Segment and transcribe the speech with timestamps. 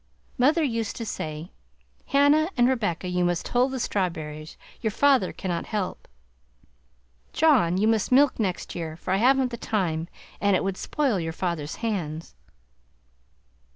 [0.35, 1.51] Mother used to say:
[2.07, 6.07] "Hannah and Rebecca, you must hull the strawberries, your father cannot help."
[7.33, 10.07] "John, you must milk next year for I haven't the time
[10.39, 12.33] and it would spoil your father's hands."